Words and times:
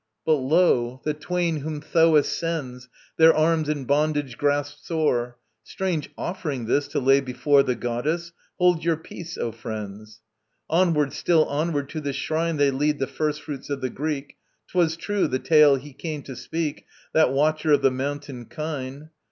But 0.25 0.37
lo, 0.37 0.99
the 1.03 1.13
twain 1.13 1.57
whom 1.57 1.79
Thoas 1.79 2.27
sends, 2.35 2.89
Their 3.17 3.35
arms 3.35 3.69
in 3.69 3.85
bondage 3.85 4.35
grasped 4.35 4.83
sore; 4.83 5.37
Strange 5.63 6.09
offering 6.17 6.65
this, 6.65 6.87
to 6.87 6.99
lay 6.99 7.21
before 7.21 7.61
The 7.61 7.75
Goddess! 7.75 8.31
Hold 8.57 8.83
your 8.83 8.97
peace, 8.97 9.37
O 9.37 9.51
friends. 9.51 10.19
Onward, 10.71 11.13
still 11.13 11.45
onward, 11.45 11.87
to 11.89 12.01
this 12.01 12.15
shrine 12.15 12.57
They 12.57 12.71
lead 12.71 12.97
the 12.97 13.05
first 13.05 13.43
fruits 13.43 13.69
of 13.69 13.81
the 13.81 13.91
Greek. 13.91 14.37
'Twas 14.71 14.95
true, 14.97 15.27
the 15.27 15.37
tale 15.37 15.75
he 15.75 15.93
came 15.93 16.23
to 16.23 16.35
speak, 16.35 16.87
That 17.13 17.31
watcher 17.31 17.73
of 17.73 17.83
the 17.83 17.91
mountain 17.91 18.45
kine. 18.45 19.11